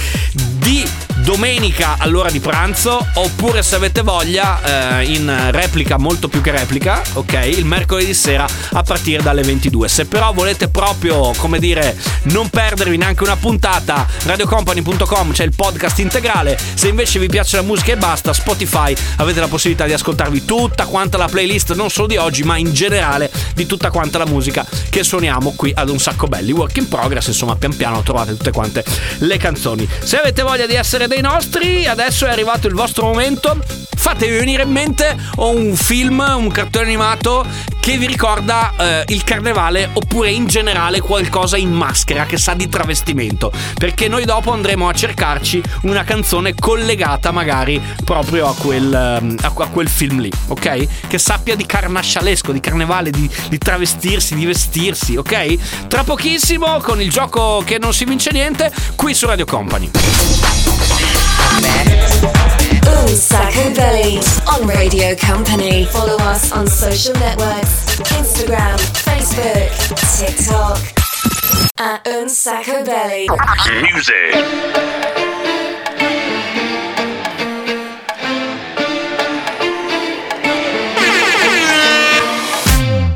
di 0.59 0.89
domenica 1.31 1.95
all'ora 1.99 2.29
di 2.29 2.41
pranzo 2.41 3.07
oppure 3.15 3.63
se 3.63 3.77
avete 3.77 4.03
voglia 4.03 4.99
eh, 4.99 5.13
in 5.13 5.33
replica, 5.53 5.97
molto 5.97 6.27
più 6.27 6.41
che 6.41 6.51
replica, 6.51 7.01
ok, 7.13 7.35
il 7.45 7.65
mercoledì 7.65 8.13
sera 8.15 8.49
a 8.73 8.83
partire 8.83 9.23
dalle 9.23 9.43
22. 9.43 9.89
Se 9.89 10.07
però 10.07 10.33
volete 10.33 10.67
proprio, 10.67 11.33
come 11.37 11.61
dire, 11.61 11.97
non 12.23 12.49
perdervi 12.49 12.97
neanche 12.97 13.23
una 13.23 13.37
puntata, 13.37 14.09
radiocompany.com 14.25 15.31
c'è 15.31 15.45
il 15.45 15.55
podcast 15.55 16.01
integrale, 16.01 16.59
se 16.75 16.89
invece 16.89 17.21
vi 17.21 17.29
piace 17.29 17.55
la 17.55 17.63
musica 17.63 17.93
e 17.93 17.97
basta, 17.97 18.33
Spotify 18.33 18.93
avete 19.19 19.39
la 19.39 19.47
possibilità 19.47 19.87
di 19.87 19.93
ascoltarvi 19.93 20.45
tutta 20.45 20.87
quanta 20.87 21.17
la 21.17 21.29
playlist, 21.29 21.75
non 21.75 21.91
solo 21.91 22.09
di 22.09 22.17
oggi, 22.17 22.43
ma 22.43 22.57
in 22.57 22.73
generale 22.73 23.31
di 23.55 23.67
tutta 23.67 23.91
quanta 23.91 24.19
la 24.19 24.27
musica 24.27 24.67
che 24.89 25.05
suoniamo 25.05 25.53
qui 25.55 25.73
ad 25.77 25.91
un 25.91 26.01
sacco 26.01 26.27
belli. 26.27 26.51
Work 26.51 26.77
in 26.79 26.89
progress, 26.89 27.29
insomma, 27.29 27.55
pian 27.55 27.77
piano 27.77 28.03
trovate 28.03 28.33
tutte 28.37 28.51
quante 28.51 28.85
le 29.19 29.37
canzoni. 29.37 29.89
Se 30.03 30.19
avete 30.19 30.43
voglia 30.43 30.67
di 30.67 30.75
essere 30.75 31.07
dei 31.07 31.19
nostri, 31.21 31.87
adesso 31.87 32.27
è 32.27 32.31
arrivato 32.31 32.67
il 32.67 32.75
vostro 32.75 33.07
momento. 33.07 33.59
Fatevi 33.97 34.39
venire 34.39 34.63
in 34.63 34.71
mente 34.71 35.17
un 35.37 35.77
film, 35.77 36.25
un 36.37 36.51
cartone 36.51 36.87
animato 36.87 37.47
che 37.81 37.97
vi 37.97 38.07
ricorda 38.07 38.73
eh, 38.79 39.05
il 39.09 39.25
carnevale 39.25 39.91
oppure 39.93 40.31
in 40.31 40.47
generale 40.47 41.01
qualcosa 41.01 41.57
in 41.57 41.71
maschera 41.71 42.25
che 42.25 42.37
sa 42.37 42.55
di 42.55 42.69
travestimento. 42.69 43.51
Perché 43.77 44.09
noi 44.09 44.25
dopo 44.25 44.53
andremo 44.53 44.89
a 44.89 44.93
cercarci 44.93 45.63
una 45.83 46.05
canzone 46.05 46.55
collegata 46.55 47.31
magari 47.31 47.81
proprio 48.05 48.49
a 48.49 48.55
quel, 48.55 48.93
ehm, 48.93 49.37
a, 49.43 49.53
a 49.55 49.67
quel 49.69 49.89
film 49.89 50.21
lì, 50.21 50.31
ok? 50.49 51.09
Che 51.09 51.19
sappia 51.19 51.57
di 51.57 51.67
carnascialesco, 51.67 52.53
di 52.53 52.61
carnevale, 52.61 53.11
di, 53.11 53.29
di 53.49 53.59
travestirsi, 53.59 54.35
di 54.35 54.45
vestirsi, 54.45 55.17
ok? 55.17 55.87
Tra 55.89 56.05
pochissimo 56.05 56.79
con 56.81 57.01
il 57.01 57.11
gioco 57.11 57.63
che 57.65 57.79
non 57.79 57.93
si 57.93 58.05
vince 58.05 58.31
niente 58.33 58.73
qui 58.95 59.15
su 59.15 59.27
Radio 59.27 59.47
Company. 59.47 59.91
Un 62.87 63.17
Sacco 63.17 63.71
Belly 63.75 64.21
on 64.47 64.67
Radio 64.67 65.15
Company. 65.17 65.85
Follow 65.87 66.17
us 66.19 66.53
on 66.53 66.67
social 66.67 67.15
networks 67.15 67.99
Instagram, 68.13 68.79
Facebook, 69.05 69.69
TikTok. 70.19 70.79
At 71.79 72.07
Un 72.07 72.29
Sacco 72.29 72.83
Belly. 72.85 73.27
Music. 73.83 74.35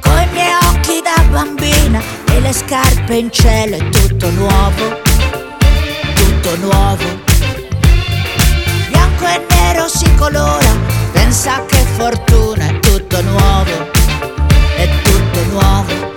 Coi 0.01 0.27
miei 0.33 0.55
occhi 0.71 1.03
da 1.03 1.23
bambina 1.31 2.01
e 2.33 2.41
le 2.41 2.53
scarpe 2.53 3.15
in 3.15 3.31
cielo 3.31 3.77
è 3.77 3.89
tutto 3.91 4.31
nuovo, 4.31 5.01
tutto 6.15 6.57
nuovo. 6.57 7.24
Nero 9.85 9.97
si 9.99 10.15
colora, 10.15 10.77
pensa 11.13 11.63
che 11.67 11.77
fortuna 11.97 12.69
è 12.69 12.81
tutto 12.81 13.21
nuovo, 13.21 13.91
è 14.77 14.89
tutto 15.03 15.45
nuovo. 15.51 16.13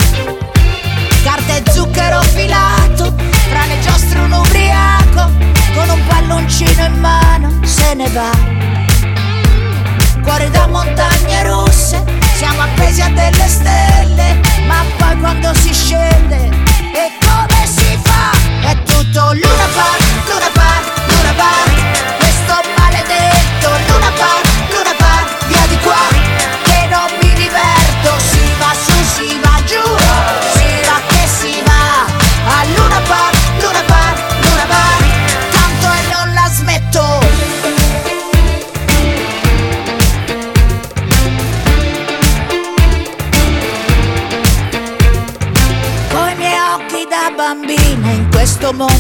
Carta 1.22 1.56
e 1.58 1.64
zucchero 1.72 2.22
filato, 2.22 3.14
tra 3.50 3.66
le 3.66 3.78
giostre 3.82 4.20
un 4.20 4.32
ubriaco, 4.32 5.32
con 5.76 5.90
un 5.90 6.02
palloncino 6.08 6.86
in 6.86 7.00
mano 7.00 7.60
se 7.64 7.94
ne 7.94 8.08
va 8.10 8.32
cuore 10.24 10.50
da 10.50 10.68
montagne 10.68 11.44
russe, 11.44 12.02
siamo 12.38 12.62
appesi 12.62 13.02
a 13.02 13.10
delle 13.10 13.48
stelle, 13.50 14.40
ma 14.66 14.82
poi 14.98 15.20
quando 15.20 15.54
si 15.56 15.74
scende, 15.74 16.50
e 16.94 17.12
come 17.20 17.66
si 17.66 18.00
fa? 18.02 18.32
È 18.62 18.82
tutto 18.84 19.34
Luna 19.34 19.68
Park, 19.74 20.04
Luna 20.30 20.52
Park, 20.54 20.92
Luna 21.08 21.34
Park, 21.36 21.67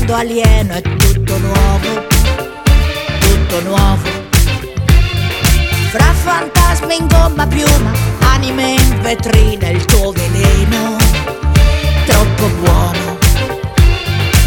mondo 0.07 0.15
alieno 0.15 0.73
è 0.73 0.81
tutto 0.81 1.37
nuovo, 1.37 2.07
tutto 3.19 3.61
nuovo. 3.63 4.09
Fra 5.91 6.13
fantasmi 6.13 6.95
in 6.95 7.07
gomma 7.07 7.45
piuma, 7.45 7.91
anime 8.19 8.71
in 8.71 9.01
vetrina, 9.01 9.67
il 9.67 9.83
tuo 9.83 10.13
veleno, 10.13 10.95
troppo 12.05 12.47
buono. 12.61 13.17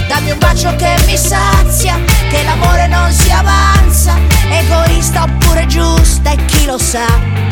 Dammi 0.09 0.31
un 0.31 0.39
bacio 0.39 0.75
che 0.77 0.97
mi 1.05 1.17
sazia, 1.19 1.99
che 2.31 2.43
l'amore 2.43 2.87
non 2.87 3.13
si 3.13 3.31
avanza, 3.31 4.17
egoista 4.51 5.25
oppure 5.25 5.67
giusta 5.67 6.31
e 6.31 6.45
chi 6.47 6.65
lo 6.65 6.79
sa 6.79 7.51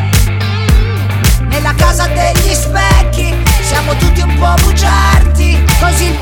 nella 1.49 1.73
casa 1.75 2.07
degli 2.07 2.53
specchi 2.53 3.35
siamo 3.61 3.93
tutti 3.95 4.21
un 4.21 4.33
po' 4.37 4.53
bugiardi 4.63 5.61
così 5.79 6.05
il 6.05 6.17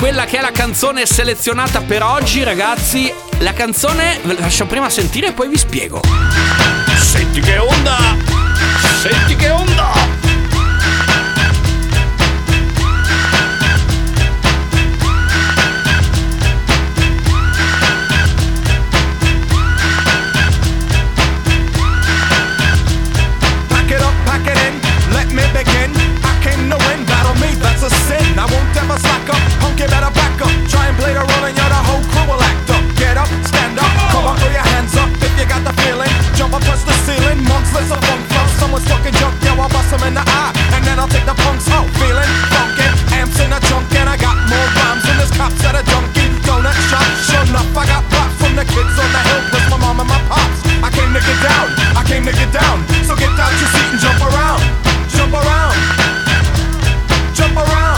quella 0.00 0.24
che 0.24 0.38
è 0.38 0.40
la 0.40 0.50
canzone 0.50 1.04
selezionata 1.04 1.82
per 1.82 2.02
oggi, 2.02 2.42
ragazzi. 2.42 3.12
La 3.40 3.52
canzone 3.52 4.18
ve 4.22 4.32
la 4.32 4.40
lascio 4.40 4.64
prima 4.64 4.88
sentire 4.88 5.26
e 5.28 5.32
poi 5.32 5.48
vi 5.48 5.58
spiego. 5.58 6.00
Senti 6.98 7.40
che 7.40 7.58
onda! 7.58 8.16
Senti 9.02 9.36
che 9.36 9.50
onda! 9.50 9.92
Pack 23.68 23.90
it 23.90 24.00
up, 24.00 24.14
pack 24.24 24.46
it 24.46 24.56
in, 24.56 25.12
let 25.12 25.30
me 25.30 25.42
begin. 25.52 25.92
I 26.24 26.42
came 26.42 26.70
to 26.70 26.78
win, 26.88 27.04
battle 27.04 27.34
me, 27.34 27.54
that's 27.60 27.82
a 27.82 27.90
sin. 27.90 28.38
I 28.38 28.46
won't 28.50 28.74
ever 28.78 29.09
don't, 29.70 29.78
you 29.78 29.86
better 29.86 30.10
back 30.10 30.34
up. 30.42 30.50
Try 30.66 30.88
and 30.88 30.96
play 30.98 31.12
the 31.14 31.22
role 31.22 31.44
and 31.46 31.54
you're 31.54 31.70
the 31.70 31.82
whole 31.86 32.02
crew 32.10 32.26
will 32.26 32.42
act 32.42 32.70
up. 32.70 32.82
Get 32.98 33.16
up, 33.16 33.30
stand 33.46 33.78
up, 33.78 33.90
come 34.10 34.26
on, 34.26 34.36
throw 34.38 34.50
your 34.50 34.66
hands 34.74 34.94
up 34.98 35.10
if 35.22 35.32
you 35.38 35.46
got 35.46 35.62
the 35.62 35.74
feeling. 35.82 36.10
Jump 36.34 36.54
up, 36.54 36.62
touch 36.62 36.82
the 36.82 36.94
ceiling, 37.06 37.42
monks, 37.46 37.70
let's 37.74 37.90
a 37.90 37.98
funk 38.02 38.22
club. 38.30 38.48
Someone's 38.58 38.86
fucking 38.90 39.14
junk, 39.14 39.34
yo, 39.42 39.54
I'll 39.54 39.70
bust 39.70 39.90
them 39.90 40.02
in 40.06 40.14
the 40.14 40.24
eye. 40.24 40.52
And 40.74 40.82
then 40.84 40.98
I'll 40.98 41.10
take 41.10 41.26
the 41.26 41.34
punks 41.34 41.68
out, 41.70 41.86
feeling 41.98 42.32
funky. 42.50 42.88
Amps 43.14 43.38
in 43.40 43.52
a 43.52 43.60
trunk, 43.70 43.86
and 43.94 44.08
I 44.10 44.16
got 44.18 44.36
more 44.50 44.68
rhymes 44.74 45.04
than 45.06 45.16
this 45.18 45.32
cops 45.34 45.62
at 45.64 45.78
a 45.78 45.82
Dunkin' 45.86 46.34
Donut 46.46 46.76
shop. 46.90 47.06
Sure 47.26 47.44
enough, 47.46 47.70
I 47.76 47.84
got 47.86 48.02
props 48.10 48.36
from 48.42 48.54
the 48.58 48.66
kids 48.66 48.94
on 48.98 49.10
the 49.14 49.22
hill 49.28 49.44
with 49.54 49.66
my 49.70 49.78
mom 49.78 50.00
and 50.02 50.08
my 50.10 50.20
pops. 50.26 50.58
I 50.82 50.88
came 50.90 51.12
to 51.14 51.22
get 51.22 51.38
down, 51.40 51.66
I 51.94 52.02
came 52.06 52.24
to 52.26 52.34
get 52.34 52.50
down. 52.52 52.82
So 53.06 53.14
get 53.14 53.32
out 53.38 53.52
your 53.54 53.70
seat 53.70 53.88
and 53.94 54.00
jump 54.00 54.20
around, 54.20 54.60
jump 55.08 55.34
around, 55.34 55.76
jump 57.34 57.56
around. 57.56 57.89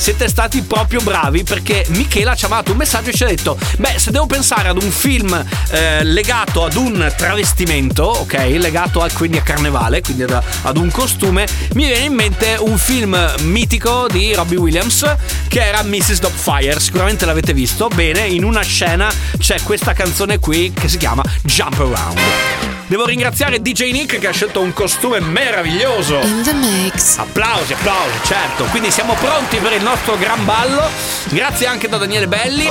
Siete 0.00 0.28
stati 0.28 0.62
proprio 0.62 1.00
bravi 1.02 1.44
perché 1.44 1.84
Michela 1.88 2.34
ci 2.34 2.46
ha 2.46 2.48
mandato 2.48 2.72
un 2.72 2.78
messaggio 2.78 3.10
e 3.10 3.12
ci 3.12 3.22
ha 3.22 3.26
detto 3.26 3.58
beh 3.76 3.98
se 3.98 4.10
devo 4.10 4.24
pensare 4.24 4.68
ad 4.68 4.82
un 4.82 4.90
film 4.90 5.44
eh, 5.72 6.02
legato 6.04 6.64
ad 6.64 6.74
un 6.76 7.12
travestimento 7.14 8.04
ok 8.04 8.32
legato 8.56 9.02
a, 9.02 9.10
quindi 9.12 9.36
a 9.36 9.42
carnevale 9.42 10.00
quindi 10.00 10.22
ad, 10.22 10.42
ad 10.62 10.76
un 10.78 10.90
costume 10.90 11.46
mi 11.74 11.84
viene 11.84 12.06
in 12.06 12.14
mente 12.14 12.56
un 12.60 12.78
film 12.78 13.34
mitico 13.42 14.06
di 14.08 14.32
Robbie 14.32 14.56
Williams 14.56 15.04
che 15.48 15.62
era 15.62 15.82
Mrs. 15.82 16.20
Dogfire 16.20 16.80
sicuramente 16.80 17.26
l'avete 17.26 17.52
visto 17.52 17.88
bene 17.88 18.20
in 18.20 18.44
una 18.44 18.62
scena 18.62 19.12
c'è 19.36 19.60
questa 19.62 19.92
canzone 19.92 20.38
qui 20.38 20.72
che 20.72 20.88
si 20.88 20.96
chiama 20.96 21.22
Jump 21.42 21.78
Around 21.78 22.69
Devo 22.90 23.06
ringraziare 23.06 23.62
DJ 23.62 23.92
Nick 23.92 24.18
che 24.18 24.26
ha 24.26 24.32
scelto 24.32 24.60
un 24.60 24.72
costume 24.72 25.20
meraviglioso. 25.20 26.18
In 26.22 26.42
the 26.42 26.52
mix. 26.52 27.18
Applausi, 27.18 27.72
applausi, 27.72 28.18
certo. 28.24 28.64
Quindi 28.64 28.90
siamo 28.90 29.14
pronti 29.14 29.58
per 29.58 29.74
il 29.74 29.82
nostro 29.84 30.18
gran 30.18 30.44
ballo. 30.44 30.82
Grazie 31.28 31.68
anche 31.68 31.88
da 31.88 31.98
Daniele 31.98 32.26
Belli. 32.26 32.66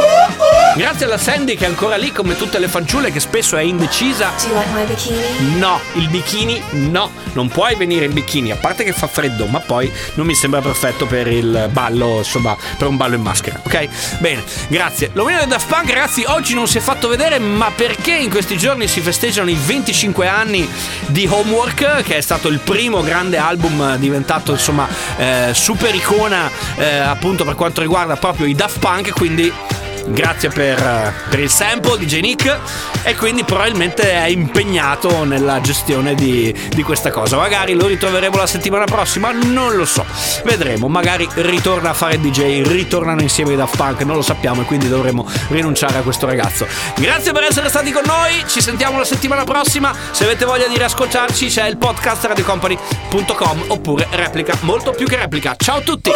Grazie 0.76 1.06
alla 1.06 1.18
Sandy 1.18 1.56
che 1.56 1.64
è 1.64 1.68
ancora 1.70 1.96
lì 1.96 2.12
come 2.12 2.36
tutte 2.36 2.60
le 2.60 2.68
fanciulle 2.68 3.14
che 3.14 3.22
spesso 3.22 3.56
è 3.56 3.62
indecisa. 3.62 4.34
Do 4.42 4.48
you 4.48 4.58
like 4.58 4.72
my 4.74 4.86
bikini? 4.86 5.58
No, 5.58 5.80
il 5.94 6.10
bikini 6.10 6.62
no, 6.72 7.12
non 7.32 7.48
puoi 7.48 7.76
venire 7.76 8.04
in 8.04 8.12
bikini, 8.12 8.52
a 8.52 8.58
parte 8.58 8.84
che 8.84 8.92
fa 8.92 9.08
freddo, 9.08 9.46
ma 9.46 9.60
poi 9.60 9.90
non 10.16 10.26
mi 10.26 10.36
sembra 10.36 10.60
perfetto 10.60 11.06
per 11.06 11.28
il 11.28 11.70
ballo, 11.72 12.18
insomma, 12.18 12.58
per 12.78 12.88
un 12.88 12.98
ballo 12.98 13.16
in 13.16 13.22
maschera, 13.22 13.62
ok? 13.64 14.18
Bene, 14.18 14.44
grazie. 14.68 15.12
L'opinione 15.14 15.46
del 15.46 15.58
Daft 15.58 15.74
Punk, 15.74 15.90
ragazzi, 15.92 16.26
oggi 16.28 16.54
non 16.54 16.68
si 16.68 16.78
è 16.78 16.82
fatto 16.82 17.08
vedere, 17.08 17.40
ma 17.40 17.72
perché 17.72 18.12
in 18.12 18.30
questi 18.30 18.58
giorni 18.58 18.86
si 18.90 19.00
festeggiano 19.00 19.50
i 19.50 19.58
25 19.58 20.08
anni 20.28 20.68
di 21.08 21.28
Homework, 21.30 22.04
che 22.04 22.18
è 22.18 22.22
stato 22.22 22.48
il 22.48 22.60
primo 22.60 23.02
grande 23.02 23.38
album 23.38 23.98
diventato, 23.98 24.52
insomma, 24.52 24.88
eh, 25.18 25.52
super 25.54 25.94
icona, 25.94 26.50
eh, 26.78 26.98
appunto 26.98 27.44
per 27.46 27.56
quanto 27.56 27.82
riguarda 27.82 28.16
proprio 28.16 28.46
i 28.46 28.54
Daft 28.54 28.80
Punk, 28.80 29.12
quindi 29.12 29.52
Grazie 30.08 30.50
per, 30.50 31.14
per 31.30 31.40
il 31.40 31.50
sample 31.50 31.98
di. 31.98 32.08
Nick 32.20 32.58
e 33.04 33.16
quindi 33.16 33.44
probabilmente 33.44 34.12
è 34.12 34.28
impegnato 34.28 35.24
nella 35.24 35.62
gestione 35.62 36.16
di, 36.16 36.54
di 36.70 36.84
questa 36.84 37.12
cosa. 37.12 37.38
Magari 37.38 37.74
lo 37.74 37.88
ritroveremo 37.88 38.36
la 38.36 38.48
settimana 38.48 38.86
prossima, 38.86 39.32
non 39.32 39.76
lo 39.76 39.86
so. 39.86 40.06
Vedremo, 40.44 40.88
magari 40.88 41.28
ritorna 41.36 41.92
a 41.92 41.94
fare 41.94 42.20
DJ, 42.20 42.64
ritornano 42.68 43.22
insieme 43.22 43.54
i 43.54 43.56
Daft 43.56 43.78
Punk, 43.78 44.02
non 44.02 44.16
lo 44.16 44.22
sappiamo 44.22 44.62
e 44.62 44.66
quindi 44.66 44.90
dovremo 44.90 45.26
rinunciare 45.50 45.98
a 45.98 46.02
questo 46.02 46.26
ragazzo. 46.26 46.68
Grazie 46.98 47.32
per 47.32 47.44
essere 47.44 47.70
stati 47.70 47.92
con 47.92 48.04
noi, 48.06 48.44
ci 48.48 48.62
sentiamo 48.62 48.98
la 48.98 49.06
settimana 49.06 49.44
prossima. 49.44 49.94
Se 50.12 50.24
avete 50.24 50.46
voglia 50.46 50.68
di 50.68 50.78
riascoltarci 50.78 51.48
c'è 51.48 51.68
il 51.68 51.78
podcast 51.78 52.26
radiocompany.com 52.26 53.66
oppure 53.68 54.08
replica, 54.12 54.58
molto 54.62 54.92
più 54.92 55.06
che 55.06 55.16
replica. 55.16 55.56
Ciao 55.58 55.78
a 55.78 55.82
tutti! 55.82 56.12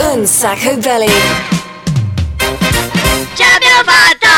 Un 0.00 0.26
sacco 0.26 0.76
belly. 0.76 1.10
Ce 3.34 3.44
l'abbiamo 3.44 3.82
fatta! 3.84 4.28